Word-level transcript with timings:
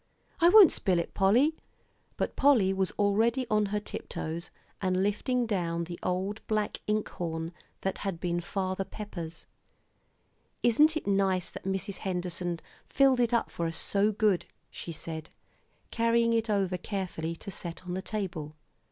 "I 0.39 0.49
won't 0.49 0.71
spill 0.71 0.97
it, 0.97 1.13
Polly" 1.13 1.55
but 2.17 2.35
Polly 2.35 2.73
was 2.73 2.89
already 2.93 3.45
on 3.51 3.67
her 3.67 3.79
tiptoes, 3.79 4.49
and 4.81 5.03
lifting 5.03 5.45
down 5.45 5.83
the 5.83 5.99
old 6.01 6.41
black 6.47 6.81
ink 6.87 7.07
horn 7.09 7.51
that 7.81 7.99
had 7.99 8.19
been 8.19 8.41
Father 8.41 8.83
Pepper's. 8.83 9.45
"Isn't 10.63 10.97
it 10.97 11.05
nice 11.05 11.51
that 11.51 11.65
Mrs. 11.65 11.97
Henderson 11.97 12.61
filled 12.87 13.19
it 13.19 13.31
up 13.31 13.51
for 13.51 13.67
us 13.67 13.77
so 13.77 14.11
good?" 14.11 14.45
she 14.71 14.91
said, 14.91 15.29
carrying 15.91 16.33
it 16.33 16.49
over 16.49 16.79
carefully 16.79 17.35
to 17.35 17.51
set 17.51 17.83
on 17.85 17.93
the 17.93 18.01
table. 18.01 18.55